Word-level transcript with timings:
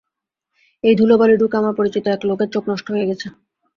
এই 0.83 0.93
ধুলাবালি 0.95 1.35
ঢুকে 1.37 1.55
আমার 1.57 1.73
পরিচিত 1.79 2.03
এক 2.07 2.21
লোকের 2.29 2.49
চোখ 2.53 2.63
নষ্ট 2.71 2.87
হয়ে 2.93 3.09
গেছে। 3.09 3.27